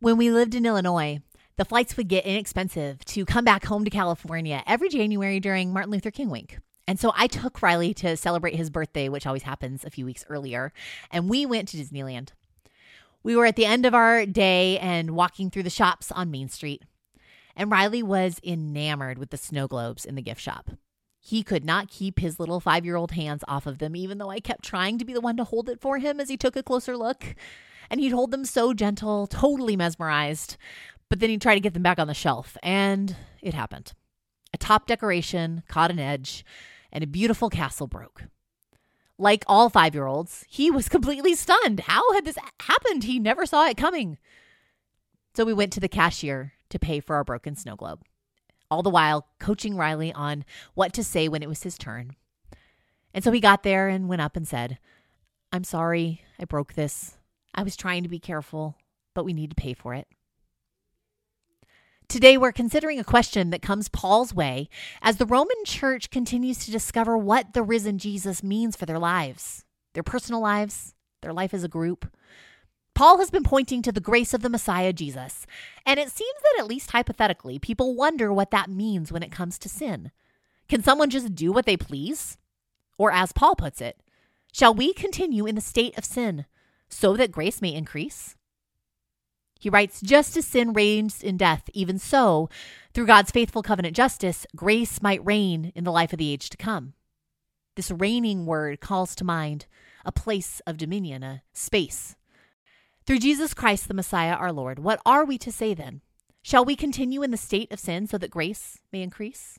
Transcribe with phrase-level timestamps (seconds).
[0.00, 1.22] When we lived in Illinois,
[1.56, 5.90] the flights would get inexpensive to come back home to California every January during Martin
[5.90, 6.58] Luther King week.
[6.86, 10.24] And so I took Riley to celebrate his birthday, which always happens a few weeks
[10.28, 10.72] earlier,
[11.10, 12.28] and we went to Disneyland.
[13.24, 16.48] We were at the end of our day and walking through the shops on Main
[16.48, 16.84] Street.
[17.56, 20.70] And Riley was enamored with the snow globes in the gift shop.
[21.18, 24.30] He could not keep his little five year old hands off of them, even though
[24.30, 26.54] I kept trying to be the one to hold it for him as he took
[26.54, 27.34] a closer look.
[27.90, 30.56] And he'd hold them so gentle, totally mesmerized.
[31.08, 33.92] But then he'd try to get them back on the shelf, and it happened.
[34.52, 36.44] A top decoration caught an edge,
[36.92, 38.24] and a beautiful castle broke.
[39.18, 41.80] Like all five year olds, he was completely stunned.
[41.80, 43.04] How had this happened?
[43.04, 44.18] He never saw it coming.
[45.34, 48.02] So we went to the cashier to pay for our broken snow globe,
[48.70, 52.16] all the while coaching Riley on what to say when it was his turn.
[53.14, 54.78] And so he got there and went up and said,
[55.52, 57.17] I'm sorry I broke this.
[57.58, 58.76] I was trying to be careful,
[59.16, 60.06] but we need to pay for it.
[62.08, 64.68] Today, we're considering a question that comes Paul's way
[65.02, 69.64] as the Roman church continues to discover what the risen Jesus means for their lives,
[69.94, 72.08] their personal lives, their life as a group.
[72.94, 75.44] Paul has been pointing to the grace of the Messiah Jesus,
[75.84, 79.58] and it seems that, at least hypothetically, people wonder what that means when it comes
[79.58, 80.12] to sin.
[80.68, 82.38] Can someone just do what they please?
[82.98, 84.00] Or, as Paul puts it,
[84.52, 86.46] shall we continue in the state of sin
[86.88, 88.36] so that grace may increase?
[89.58, 92.48] He writes, Just as sin reigns in death, even so,
[92.94, 96.56] through God's faithful covenant justice, grace might reign in the life of the age to
[96.56, 96.94] come.
[97.74, 99.66] This reigning word calls to mind
[100.04, 102.16] a place of dominion, a space.
[103.06, 106.02] Through Jesus Christ, the Messiah, our Lord, what are we to say then?
[106.42, 109.58] Shall we continue in the state of sin so that grace may increase?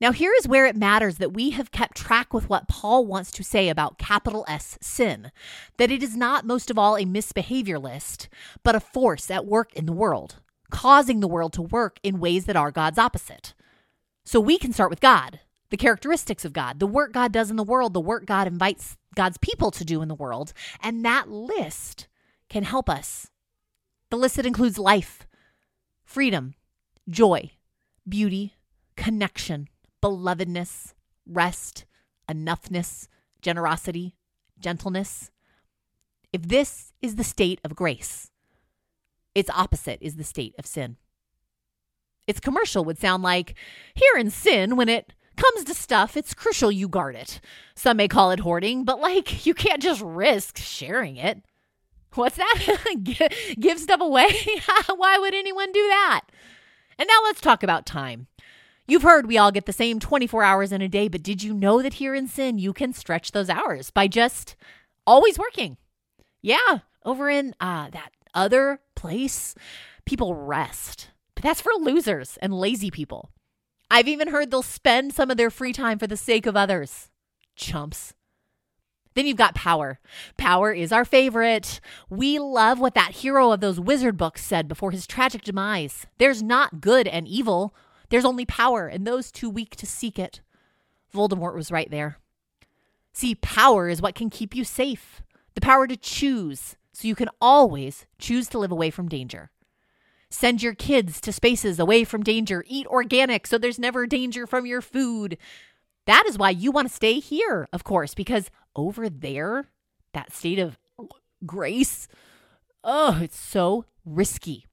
[0.00, 3.30] Now, here is where it matters that we have kept track with what Paul wants
[3.32, 5.30] to say about capital S sin,
[5.76, 8.30] that it is not most of all a misbehavior list,
[8.62, 10.36] but a force at work in the world,
[10.70, 13.52] causing the world to work in ways that are God's opposite.
[14.24, 17.56] So we can start with God, the characteristics of God, the work God does in
[17.56, 21.28] the world, the work God invites God's people to do in the world, and that
[21.28, 22.08] list
[22.48, 23.28] can help us.
[24.08, 25.26] The list that includes life,
[26.04, 26.54] freedom,
[27.06, 27.50] joy,
[28.08, 28.54] beauty,
[28.96, 29.68] connection,
[30.02, 30.94] belovedness,
[31.26, 31.84] rest,
[32.28, 33.08] enoughness,
[33.42, 34.14] generosity,
[34.58, 35.30] gentleness.
[36.32, 38.30] If this is the state of grace,
[39.34, 40.96] its opposite is the state of sin.
[42.26, 43.54] Its commercial would sound like
[43.94, 47.40] here in sin, when it comes to stuff, it's crucial you guard it.
[47.74, 51.42] Some may call it hoarding, but like you can't just risk sharing it.
[52.14, 53.32] What's that?
[53.60, 54.28] Give stuff away?
[54.96, 56.22] Why would anyone do that?
[56.98, 58.26] And now let's talk about time.
[58.90, 61.54] You've heard we all get the same 24 hours in a day, but did you
[61.54, 64.56] know that here in sin, you can stretch those hours by just
[65.06, 65.76] always working?
[66.42, 69.54] Yeah, over in uh, that other place,
[70.06, 71.10] people rest.
[71.36, 73.30] But that's for losers and lazy people.
[73.92, 77.10] I've even heard they'll spend some of their free time for the sake of others.
[77.54, 78.14] Chumps.
[79.14, 80.00] Then you've got power.
[80.36, 81.80] Power is our favorite.
[82.08, 86.08] We love what that hero of those wizard books said before his tragic demise.
[86.18, 87.72] There's not good and evil,
[88.10, 90.40] there's only power, and those too weak to seek it.
[91.14, 92.18] Voldemort was right there.
[93.12, 95.22] See, power is what can keep you safe
[95.54, 99.50] the power to choose, so you can always choose to live away from danger.
[100.30, 102.64] Send your kids to spaces away from danger.
[102.68, 105.36] Eat organic so there's never danger from your food.
[106.06, 109.66] That is why you want to stay here, of course, because over there,
[110.14, 110.78] that state of
[111.44, 112.06] grace,
[112.84, 114.66] oh, it's so risky.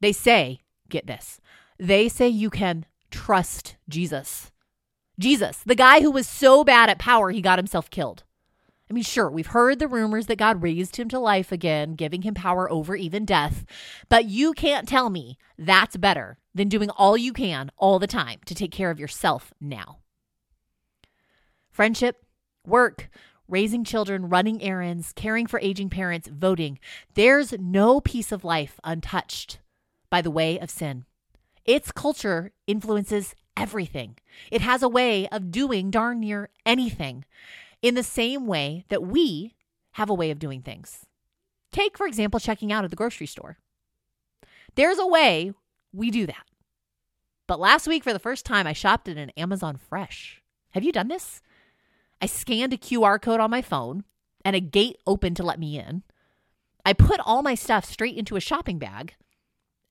[0.00, 1.40] They say, get this,
[1.78, 4.50] they say you can trust Jesus.
[5.18, 8.24] Jesus, the guy who was so bad at power, he got himself killed.
[8.88, 12.22] I mean, sure, we've heard the rumors that God raised him to life again, giving
[12.22, 13.64] him power over even death,
[14.08, 18.38] but you can't tell me that's better than doing all you can all the time
[18.46, 19.98] to take care of yourself now.
[21.70, 22.24] Friendship,
[22.64, 23.10] work,
[23.48, 26.78] raising children, running errands, caring for aging parents, voting.
[27.14, 29.58] There's no piece of life untouched
[30.10, 31.06] by the way of sin.
[31.66, 34.16] Its culture influences everything.
[34.50, 37.24] It has a way of doing darn near anything
[37.82, 39.54] in the same way that we
[39.92, 41.06] have a way of doing things.
[41.72, 43.58] Take, for example, checking out at the grocery store.
[44.76, 45.52] There's a way
[45.92, 46.44] we do that.
[47.46, 50.42] But last week, for the first time, I shopped at an Amazon Fresh.
[50.70, 51.40] Have you done this?
[52.20, 54.04] I scanned a QR code on my phone
[54.44, 56.02] and a gate opened to let me in.
[56.84, 59.14] I put all my stuff straight into a shopping bag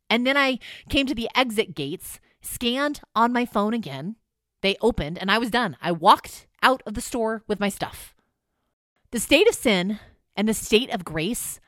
[0.09, 0.59] and then I
[0.89, 4.15] came to the exit gates, scanned on my phone again.
[4.61, 5.77] They opened and I was done.
[5.81, 8.15] I walked out of the store with my stuff.
[9.11, 9.99] The state of sin
[10.35, 11.59] and the state of grace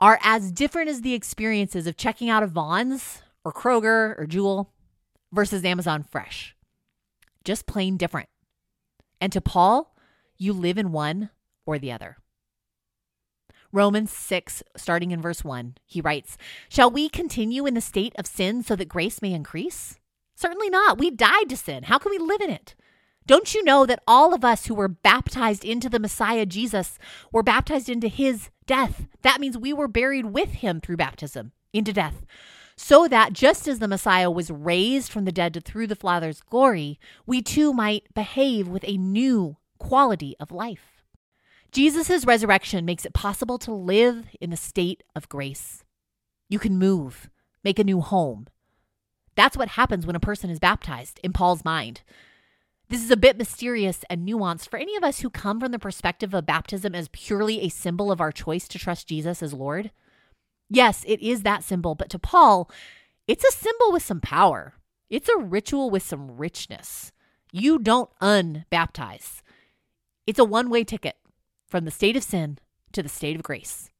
[0.00, 4.72] are as different as the experiences of checking out of Vons or Kroger or Jewel
[5.32, 6.56] versus Amazon Fresh.
[7.44, 8.28] Just plain different.
[9.20, 9.96] And to Paul,
[10.36, 11.30] you live in one
[11.66, 12.18] or the other.
[13.74, 16.38] Romans 6, starting in verse 1, he writes,
[16.68, 19.98] Shall we continue in the state of sin so that grace may increase?
[20.36, 20.96] Certainly not.
[20.96, 21.82] We died to sin.
[21.82, 22.76] How can we live in it?
[23.26, 27.00] Don't you know that all of us who were baptized into the Messiah Jesus
[27.32, 29.08] were baptized into his death?
[29.22, 32.24] That means we were buried with him through baptism into death.
[32.76, 37.00] So that just as the Messiah was raised from the dead through the Father's glory,
[37.26, 40.93] we too might behave with a new quality of life.
[41.74, 45.82] Jesus' resurrection makes it possible to live in the state of grace.
[46.48, 47.28] You can move,
[47.64, 48.46] make a new home.
[49.34, 52.02] That's what happens when a person is baptized in Paul's mind.
[52.90, 55.80] This is a bit mysterious and nuanced for any of us who come from the
[55.80, 59.90] perspective of baptism as purely a symbol of our choice to trust Jesus as Lord.
[60.70, 62.70] Yes, it is that symbol, but to Paul,
[63.26, 64.74] it's a symbol with some power.
[65.10, 67.10] It's a ritual with some richness.
[67.50, 69.42] You don't unbaptize.
[70.24, 71.16] It's a one way ticket
[71.66, 72.58] from the state of sin
[72.92, 73.90] to the state of grace.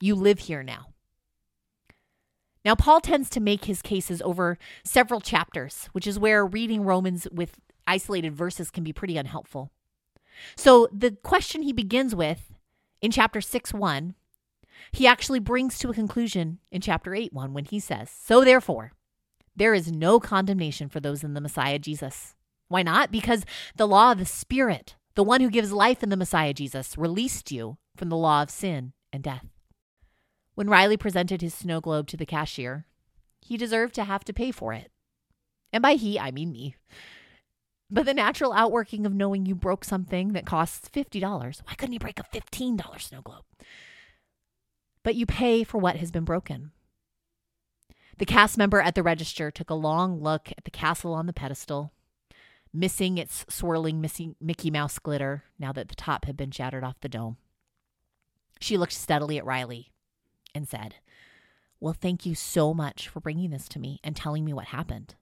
[0.00, 0.86] You live here now.
[2.64, 7.26] Now, Paul tends to make his cases over several chapters, which is where reading Romans
[7.32, 9.70] with isolated verses can be pretty unhelpful.
[10.56, 12.52] So, the question he begins with
[13.00, 14.14] in chapter 6 1,
[14.92, 18.92] he actually brings to a conclusion in chapter 8 1 when he says, So therefore,
[19.56, 22.34] there is no condemnation for those in the Messiah Jesus.
[22.68, 23.10] Why not?
[23.10, 23.44] Because
[23.76, 27.50] the law of the Spirit, the one who gives life in the Messiah Jesus, released
[27.50, 29.48] you from the law of sin and death.
[30.54, 32.86] When Riley presented his snow globe to the cashier,
[33.40, 34.92] he deserved to have to pay for it.
[35.72, 36.76] And by he, I mean me.
[37.90, 41.98] But the natural outworking of knowing you broke something that costs $50, why couldn't you
[41.98, 43.42] break a $15 snow globe?
[45.02, 46.70] But you pay for what has been broken.
[48.18, 51.32] The cast member at the register took a long look at the castle on the
[51.32, 51.92] pedestal,
[52.78, 54.00] missing its swirling
[54.40, 57.36] Mickey Mouse glitter now that the top had been shattered off the dome.
[58.60, 59.92] She looked steadily at Riley
[60.54, 60.96] and said,
[61.80, 65.16] Well, thank you so much for bringing this to me and telling me what happened.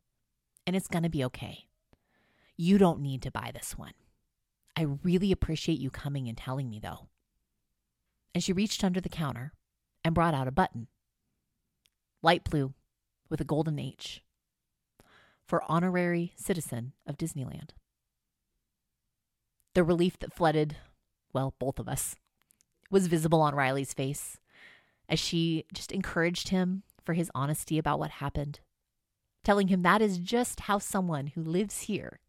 [0.67, 1.67] And it's going to be okay.
[2.57, 3.95] You don't need to buy this one.
[4.77, 7.09] I really appreciate you coming and telling me, though.
[8.35, 9.53] And she reached under the counter
[10.05, 10.89] and brought out a button
[12.23, 12.75] light blue
[13.29, 14.23] with a golden H
[15.47, 17.71] for honorary citizen of Disneyland.
[19.75, 20.77] The relief that flooded,
[21.33, 22.17] well, both of us,
[22.91, 24.39] was visible on Riley's face
[25.09, 28.61] as she just encouraged him for his honesty about what happened,
[29.45, 32.21] telling him that is just how someone who lives here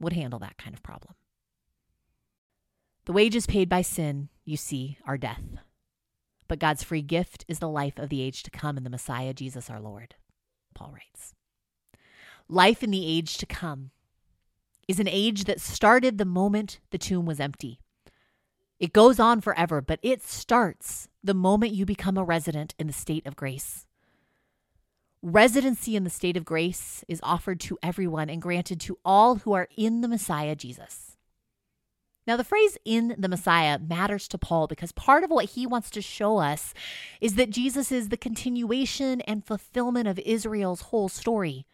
[0.00, 1.14] would handle that kind of problem.
[3.06, 5.44] The wages paid by sin, you see, are death.
[6.48, 9.32] But God's free gift is the life of the age to come in the Messiah,
[9.32, 10.16] Jesus our Lord,
[10.74, 11.35] Paul writes.
[12.48, 13.90] Life in the age to come
[14.86, 17.80] is an age that started the moment the tomb was empty.
[18.78, 22.92] It goes on forever, but it starts the moment you become a resident in the
[22.92, 23.86] state of grace.
[25.22, 29.52] Residency in the state of grace is offered to everyone and granted to all who
[29.54, 31.16] are in the Messiah Jesus.
[32.26, 35.90] Now, the phrase in the Messiah matters to Paul because part of what he wants
[35.90, 36.74] to show us
[37.20, 41.66] is that Jesus is the continuation and fulfillment of Israel's whole story.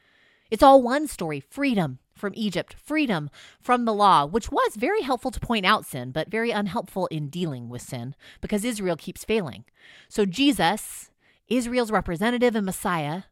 [0.53, 5.31] It's all one story freedom from Egypt, freedom from the law, which was very helpful
[5.31, 9.65] to point out sin, but very unhelpful in dealing with sin because Israel keeps failing.
[10.11, 11.11] So, Jesus,
[11.49, 13.23] Israel's representative and Messiah,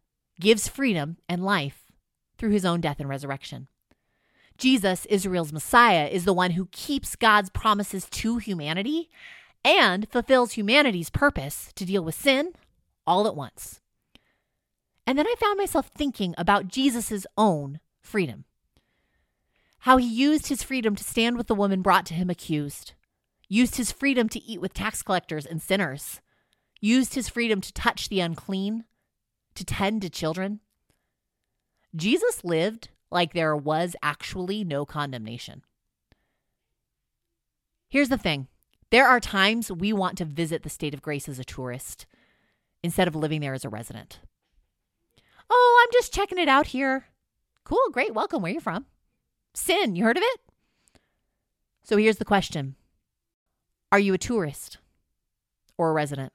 [0.41, 1.93] gives freedom and life
[2.39, 3.69] through his own death and resurrection.
[4.57, 9.11] Jesus, Israel's Messiah, is the one who keeps God's promises to humanity
[9.62, 12.55] and fulfills humanity's purpose to deal with sin
[13.07, 13.79] all at once.
[15.11, 18.45] And then I found myself thinking about Jesus' own freedom.
[19.81, 22.93] How he used his freedom to stand with the woman brought to him accused,
[23.49, 26.21] used his freedom to eat with tax collectors and sinners,
[26.81, 28.85] used his freedom to touch the unclean,
[29.57, 30.61] to tend to children.
[31.97, 35.62] Jesus lived like there was actually no condemnation.
[37.88, 38.47] Here's the thing
[38.90, 42.07] there are times we want to visit the state of grace as a tourist
[42.85, 44.21] instead of living there as a resident.
[45.50, 47.07] Oh, I'm just checking it out here.
[47.64, 48.42] Cool, great, welcome.
[48.42, 48.87] Where you from?
[49.52, 50.40] Sin, you heard of it?
[51.83, 52.76] So here's the question
[53.90, 54.78] Are you a tourist
[55.76, 56.33] or a resident?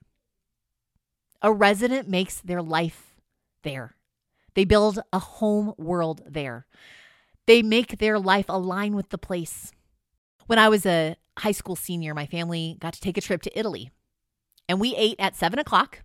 [1.42, 3.16] A resident makes their life
[3.64, 3.96] there.
[4.54, 6.66] They build a home world there.
[7.46, 9.72] They make their life align with the place.
[10.48, 13.60] When I was a high school senior, my family got to take a trip to
[13.60, 13.92] Italy.
[14.68, 16.04] And we ate at seven o'clock,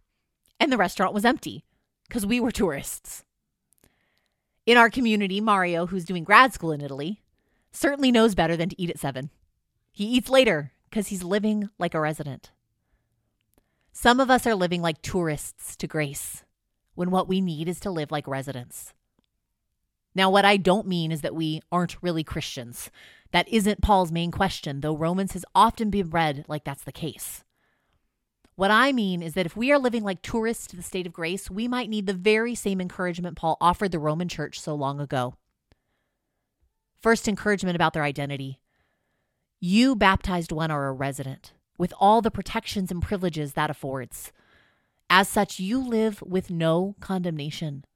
[0.58, 1.64] and the restaurant was empty
[2.10, 3.24] because we were tourists.
[4.66, 7.22] In our community, Mario, who's doing grad school in Italy,
[7.70, 9.30] certainly knows better than to eat at seven.
[9.92, 12.50] He eats later because he's living like a resident.
[13.92, 16.44] Some of us are living like tourists to grace
[16.94, 18.92] when what we need is to live like residents.
[20.12, 22.90] Now, what I don't mean is that we aren't really Christians.
[23.30, 27.44] That isn't Paul's main question, though Romans has often been read like that's the case.
[28.60, 31.14] What I mean is that if we are living like tourists to the state of
[31.14, 35.00] grace, we might need the very same encouragement Paul offered the Roman church so long
[35.00, 35.32] ago.
[37.00, 38.60] First, encouragement about their identity.
[39.60, 44.30] You, baptized one, are a resident, with all the protections and privileges that affords.
[45.08, 47.86] As such, you live with no condemnation.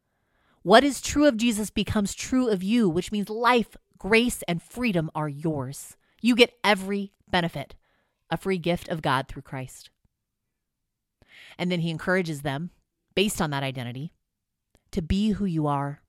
[0.62, 5.11] What is true of Jesus becomes true of you, which means life, grace, and freedom
[5.14, 5.99] are yours.
[6.23, 7.75] You get every benefit,
[8.30, 9.90] a free gift of God through Christ.
[11.58, 12.70] And then he encourages them,
[13.14, 14.12] based on that identity,
[14.90, 16.00] to be who you are.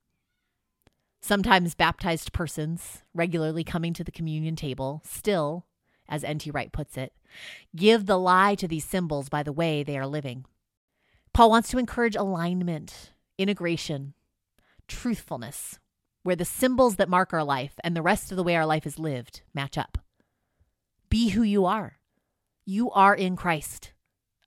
[1.21, 5.65] Sometimes baptized persons, regularly coming to the communion table, still,
[6.07, 6.51] as N.T.
[6.51, 7.13] Wright puts it,
[7.75, 10.45] give the lie to these symbols by the way they are living.
[11.33, 14.13] Paul wants to encourage alignment, integration,
[14.87, 15.79] truthfulness,
[16.23, 18.85] where the symbols that mark our life and the rest of the way our life
[18.85, 19.97] is lived match up.
[21.09, 21.97] Be who you are.
[22.65, 23.93] You are in Christ,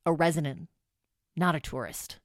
[0.07, 0.69] a resident,
[1.39, 2.19] not a tourist.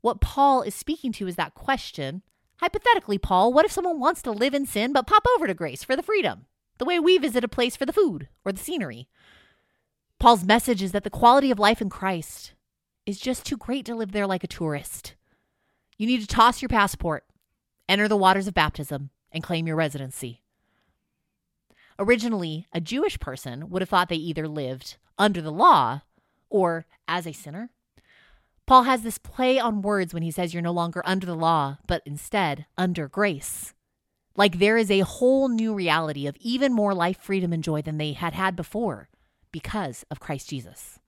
[0.00, 2.22] What Paul is speaking to is that question
[2.56, 5.84] hypothetically, Paul, what if someone wants to live in sin but pop over to grace
[5.84, 6.46] for the freedom,
[6.78, 9.08] the way we visit a place for the food or the scenery?
[10.18, 12.54] Paul's message is that the quality of life in Christ
[13.06, 15.14] is just too great to live there like a tourist.
[15.96, 17.24] You need to toss your passport,
[17.88, 20.42] enter the waters of baptism, and claim your residency.
[21.98, 26.02] Originally, a Jewish person would have thought they either lived under the law
[26.50, 27.70] or as a sinner.
[28.66, 31.78] Paul has this play on words when he says you're no longer under the law,
[31.86, 33.72] but instead under grace.
[34.36, 37.98] Like there is a whole new reality of even more life, freedom, and joy than
[37.98, 39.08] they had had before
[39.50, 40.98] because of Christ Jesus.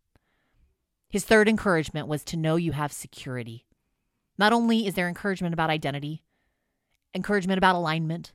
[1.10, 3.66] His third encouragement was to know you have security.
[4.38, 6.22] Not only is there encouragement about identity,
[7.14, 8.32] encouragement about alignment,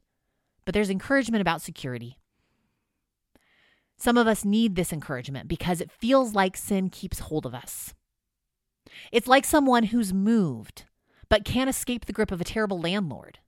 [0.65, 2.19] but there's encouragement about security.
[3.97, 7.93] Some of us need this encouragement because it feels like sin keeps hold of us.
[9.11, 10.83] It's like someone who's moved
[11.29, 13.39] but can't escape the grip of a terrible landlord.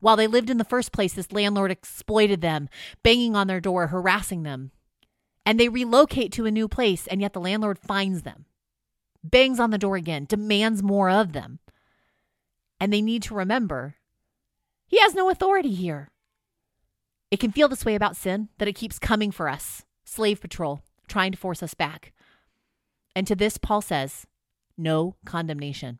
[0.00, 2.68] While they lived in the first place, this landlord exploited them,
[3.02, 4.72] banging on their door, harassing them.
[5.44, 8.46] And they relocate to a new place, and yet the landlord finds them,
[9.22, 11.58] bangs on the door again, demands more of them.
[12.80, 13.96] And they need to remember
[14.86, 16.10] he has no authority here.
[17.32, 20.82] It can feel this way about sin, that it keeps coming for us, slave patrol,
[21.08, 22.12] trying to force us back.
[23.16, 24.26] And to this, Paul says,
[24.76, 25.98] no condemnation.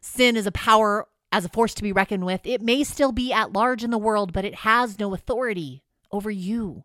[0.00, 2.40] Sin is a power as a force to be reckoned with.
[2.42, 6.32] It may still be at large in the world, but it has no authority over
[6.32, 6.82] you.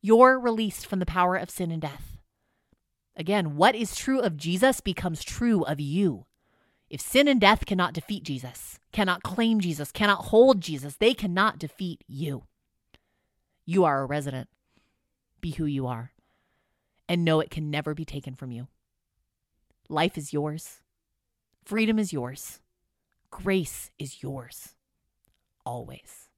[0.00, 2.18] You're released from the power of sin and death.
[3.14, 6.26] Again, what is true of Jesus becomes true of you.
[6.92, 11.58] If sin and death cannot defeat Jesus, cannot claim Jesus, cannot hold Jesus, they cannot
[11.58, 12.42] defeat you.
[13.64, 14.50] You are a resident.
[15.40, 16.12] Be who you are.
[17.08, 18.68] And know it can never be taken from you.
[19.88, 20.82] Life is yours.
[21.64, 22.60] Freedom is yours.
[23.30, 24.74] Grace is yours.
[25.64, 26.28] Always.